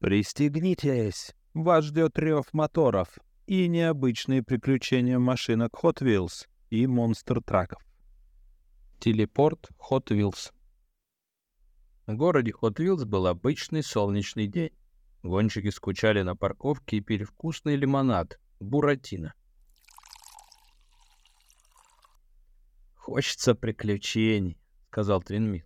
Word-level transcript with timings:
Пристегнитесь! 0.00 1.34
Вас 1.54 1.86
ждет 1.86 2.16
рев 2.18 2.52
моторов 2.52 3.18
и 3.46 3.66
необычные 3.66 4.44
приключения 4.44 5.18
машинок 5.18 5.74
Hot 5.82 6.02
Wheels 6.02 6.46
и 6.70 6.86
монстр-траков. 6.86 7.82
Телепорт 9.00 9.68
Hot 9.90 10.06
Wheels 10.06 10.52
В 12.06 12.14
городе 12.14 12.52
Hot 12.62 12.76
Wheels 12.76 13.06
был 13.06 13.26
обычный 13.26 13.82
солнечный 13.82 14.46
день. 14.46 14.70
Гонщики 15.24 15.70
скучали 15.70 16.22
на 16.22 16.36
парковке 16.36 16.98
и 16.98 17.00
пили 17.00 17.24
вкусный 17.24 17.74
лимонад 17.74 18.38
Буратино. 18.60 19.34
«Хочется 22.94 23.56
приключений»,— 23.56 24.60
сказал 24.90 25.22
Твинмил. 25.22 25.64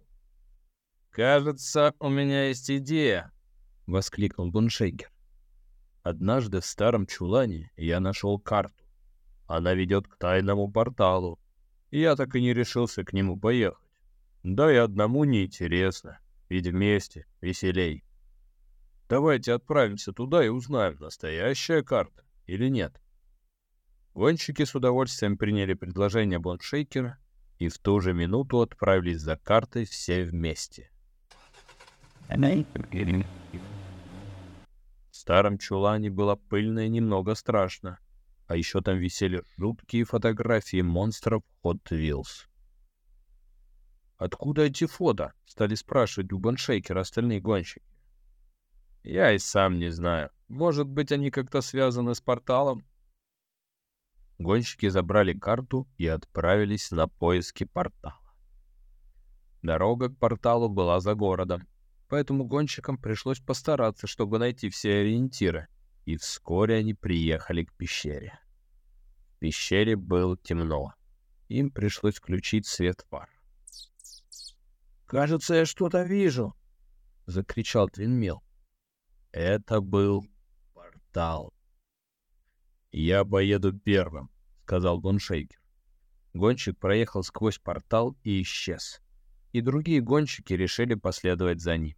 «Кажется, 1.10 1.92
у 1.98 2.08
меня 2.08 2.48
есть 2.48 2.70
идея»,— 2.70 3.30
воскликнул 3.86 4.50
Буншейкер. 4.50 5.10
«Однажды 6.02 6.60
в 6.60 6.66
старом 6.66 7.06
чулане 7.06 7.70
я 7.76 8.00
нашел 8.00 8.38
карту. 8.38 8.84
Она 9.46 9.74
ведет 9.74 10.08
к 10.08 10.16
тайному 10.16 10.70
порталу. 10.70 11.38
Я 11.90 12.16
так 12.16 12.34
и 12.34 12.40
не 12.40 12.54
решился 12.54 13.04
к 13.04 13.12
нему 13.12 13.38
поехать. 13.38 13.78
Да 14.42 14.72
и 14.72 14.76
одному 14.76 15.24
неинтересно, 15.24 16.18
ведь 16.48 16.66
вместе 16.66 17.26
веселей. 17.40 18.02
Давайте 19.08 19.52
отправимся 19.52 20.12
туда 20.12 20.44
и 20.44 20.48
узнаем, 20.48 20.96
настоящая 20.98 21.82
карта 21.82 22.24
или 22.46 22.68
нет». 22.68 23.00
Гонщики 24.14 24.64
с 24.64 24.74
удовольствием 24.74 25.38
приняли 25.38 25.74
предложение 25.74 26.38
Боншейкера 26.38 27.18
и 27.58 27.68
в 27.68 27.78
ту 27.78 28.00
же 28.00 28.12
минуту 28.12 28.60
отправились 28.60 29.20
за 29.20 29.36
картой 29.36 29.84
все 29.84 30.24
вместе. 30.24 30.90
В 32.28 33.71
старом 35.22 35.56
чулане 35.56 36.10
было 36.10 36.34
пыльно 36.34 36.80
и 36.80 36.88
немного 36.88 37.36
страшно, 37.36 38.00
а 38.48 38.56
еще 38.56 38.80
там 38.80 38.98
висели 38.98 39.44
жуткие 39.56 40.04
фотографии 40.04 40.82
монстров 40.82 41.44
Hot 41.62 41.80
Wheels. 41.90 42.48
«Откуда 44.18 44.62
эти 44.62 44.86
фото?»— 44.86 45.32
стали 45.46 45.76
спрашивать 45.76 46.32
у 46.32 46.38
Боншейкера 46.38 47.00
остальные 47.00 47.40
гонщики. 47.40 47.86
«Я 49.04 49.32
и 49.32 49.38
сам 49.38 49.78
не 49.78 49.90
знаю. 49.90 50.30
Может 50.48 50.88
быть, 50.88 51.12
они 51.12 51.30
как-то 51.30 51.60
связаны 51.60 52.16
с 52.16 52.20
порталом?» 52.20 52.84
Гонщики 54.38 54.88
забрали 54.88 55.34
карту 55.38 55.88
и 55.98 56.08
отправились 56.08 56.90
на 56.90 57.06
поиски 57.06 57.62
портала. 57.62 58.34
Дорога 59.62 60.08
к 60.08 60.18
порталу 60.18 60.68
была 60.68 60.98
за 60.98 61.14
городом, 61.14 61.68
поэтому 62.12 62.44
гонщикам 62.44 62.98
пришлось 62.98 63.40
постараться, 63.40 64.06
чтобы 64.06 64.38
найти 64.38 64.68
все 64.68 65.00
ориентиры, 65.00 65.68
и 66.04 66.18
вскоре 66.18 66.76
они 66.76 66.92
приехали 66.92 67.64
к 67.64 67.72
пещере. 67.72 68.38
В 69.30 69.38
пещере 69.38 69.96
было 69.96 70.36
темно. 70.36 70.92
Им 71.48 71.70
пришлось 71.70 72.16
включить 72.16 72.66
свет 72.66 73.06
фар. 73.08 73.30
«Кажется, 75.06 75.54
я 75.54 75.64
что-то 75.64 76.02
вижу!»— 76.02 76.54
закричал 77.26 77.88
Твинмил. 77.88 78.42
Это 79.30 79.80
был 79.80 80.26
портал. 80.74 81.54
«Я 82.90 83.24
поеду 83.24 83.72
первым»,— 83.72 84.28
сказал 84.64 85.00
Гоншейкер. 85.00 85.58
Гонщик 86.34 86.78
проехал 86.78 87.22
сквозь 87.22 87.56
портал 87.58 88.18
и 88.22 88.42
исчез. 88.42 89.00
И 89.52 89.62
другие 89.62 90.02
гонщики 90.02 90.52
решили 90.52 90.92
последовать 90.92 91.62
за 91.62 91.78
ним. 91.78 91.96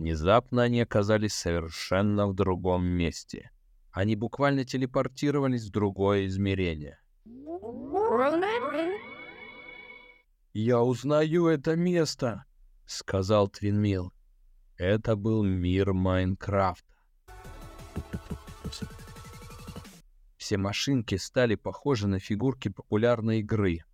Внезапно 0.00 0.62
они 0.62 0.80
оказались 0.80 1.34
совершенно 1.34 2.26
в 2.26 2.32
другом 2.32 2.86
месте. 2.86 3.50
Они 3.92 4.16
буквально 4.16 4.64
телепортировались 4.64 5.66
в 5.66 5.72
другое 5.72 6.24
измерение. 6.24 6.98
«Я 10.54 10.80
узнаю 10.80 11.48
это 11.48 11.76
место»,— 11.76 12.46
сказал 12.86 13.48
Твинмил. 13.48 14.14
Это 14.78 15.16
был 15.16 15.44
мир 15.44 15.92
Майнкрафта. 15.92 16.94
Все 20.38 20.56
машинки 20.56 21.16
стали 21.16 21.56
похожи 21.56 22.08
на 22.08 22.20
фигурки 22.20 22.68
популярной 22.70 23.40
игры. 23.40 23.84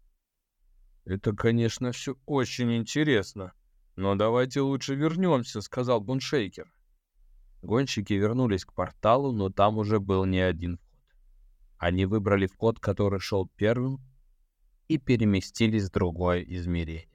«Это, 1.05 1.33
конечно, 1.33 1.91
все 1.91 2.17
очень 2.27 2.77
интересно», 2.77 3.55
«Но 3.97 4.15
давайте 4.15 4.61
лучше 4.61 4.95
вернемся»,— 4.95 5.61
сказал 5.62 6.01
Буншейкер. 6.01 6.71
Гонщики 7.62 8.12
вернулись 8.12 8.67
к 8.67 8.75
порталу, 8.75 9.33
но 9.33 9.49
там 9.49 9.79
уже 9.79 9.99
был 9.99 10.27
не 10.27 10.41
один 10.41 10.77
вход. 10.77 10.87
Они 11.79 12.05
выбрали 12.05 12.47
вход, 12.47 12.79
который 12.79 13.21
шел 13.21 13.49
первым, 13.56 14.01
и 14.89 14.99
переместились 14.99 15.89
в 15.89 15.93
другое 15.93 16.43
измерение. 16.43 17.09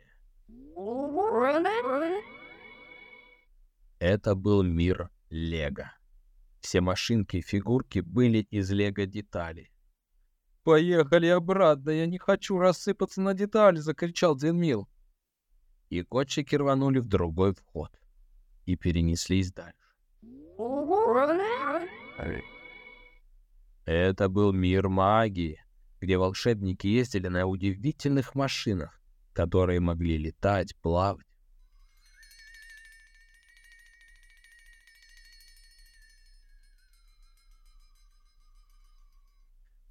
Это 3.99 4.35
был 4.35 4.63
мир 4.63 5.09
Лего. 5.29 5.93
Все 6.59 6.81
машинки 6.81 7.37
и 7.37 7.41
фигурки 7.41 7.99
были 7.99 8.39
из 8.39 8.71
Лего-деталей. 8.71 9.71
«Поехали 10.63 11.27
обратно, 11.27 11.91
я 11.91 12.07
не 12.07 12.17
хочу 12.17 12.57
рассыпаться 12.57 13.21
на 13.21 13.33
детали!»— 13.33 13.77
закричал 13.79 14.35
Дзенмил 14.35 14.90
и 15.91 16.03
котчики 16.03 16.55
рванули 16.55 16.99
в 16.99 17.07
другой 17.07 17.53
вход 17.53 17.91
и 18.65 18.77
перенеслись 18.77 19.51
дальше. 19.51 19.75
Это 23.85 24.29
был 24.29 24.53
мир 24.53 24.87
магии, 24.87 25.61
где 25.99 26.17
волшебники 26.17 26.87
ездили 26.87 27.27
на 27.27 27.45
удивительных 27.45 28.35
машинах, 28.35 29.01
которые 29.33 29.81
могли 29.81 30.17
летать, 30.17 30.77
плавать. 30.77 31.25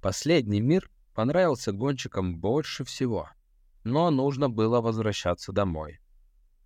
Последний 0.01 0.61
мир 0.61 0.89
понравился 1.13 1.71
гонщикам 1.71 2.39
больше 2.39 2.83
всего— 2.83 3.29
но 3.83 4.09
нужно 4.11 4.49
было 4.49 4.81
возвращаться 4.81 5.51
домой. 5.51 5.99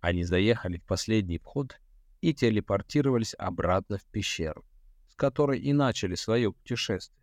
Они 0.00 0.24
заехали 0.24 0.78
в 0.78 0.84
последний 0.84 1.38
вход 1.38 1.80
и 2.20 2.34
телепортировались 2.34 3.34
обратно 3.38 3.98
в 3.98 4.04
пещеру, 4.06 4.64
с 5.08 5.14
которой 5.14 5.58
и 5.58 5.72
начали 5.72 6.14
свое 6.14 6.52
путешествие. 6.52 7.16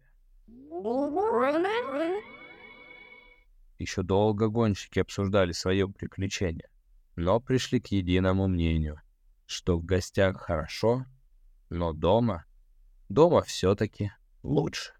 Еще 3.80 4.04
долго 4.04 4.48
гонщики 4.48 5.00
обсуждали 5.00 5.52
свое 5.52 5.88
приключение, 5.88 6.70
но 7.16 7.40
пришли 7.40 7.80
к 7.80 7.88
единому 7.88 8.48
мнению, 8.48 9.02
что 9.46 9.78
в 9.78 9.84
гостях 9.84 10.42
хорошо, 10.42 11.06
но 11.70 11.94
дома, 11.94 12.46
дома 13.10 13.42
все-таки 13.42 14.12
лучше. 14.42 14.94